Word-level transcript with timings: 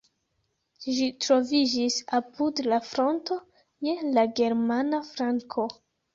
Ĝi 0.85 1.09
troviĝis 1.25 1.97
apud 2.21 2.63
la 2.73 2.81
fronto, 2.87 3.39
je 3.91 3.95
la 4.17 4.27
germana 4.43 5.05
flanko. 5.13 5.71